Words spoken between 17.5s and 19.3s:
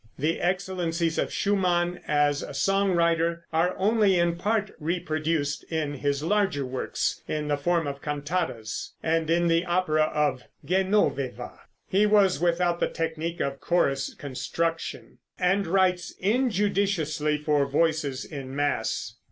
voices in mass.